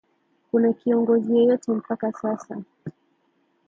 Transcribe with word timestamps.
kuna 0.51 0.73
kiongozi 0.73 1.37
yeyote 1.37 1.71
mpaka 1.71 2.11
sasa 2.13 2.61